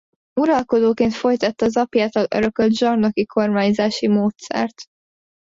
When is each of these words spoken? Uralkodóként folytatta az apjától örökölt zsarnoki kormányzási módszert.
Uralkodóként 0.39 1.13
folytatta 1.13 1.65
az 1.65 1.77
apjától 1.77 2.25
örökölt 2.29 2.71
zsarnoki 2.77 3.25
kormányzási 3.25 4.07
módszert. 4.07 4.83